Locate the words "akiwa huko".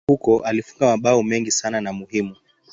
0.03-0.39